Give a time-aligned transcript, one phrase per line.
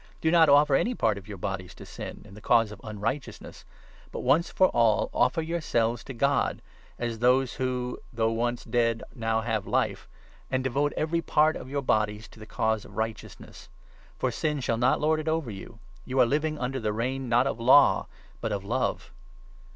[0.19, 2.81] Do not offer any part of 13 your bodies to Sin, in the cause of
[2.83, 3.65] unrighteousness,
[4.11, 6.63] but once for all offer yourselves to God
[6.97, 10.09] (as those who, though once dead, now have Life),
[10.49, 13.69] and devote every part of your bodies to the cause of righteousness.
[14.17, 15.79] For Sin shall not lord it over 14 you.
[16.03, 18.07] You are living under the reign, not of Law,
[18.41, 19.11] but of Love.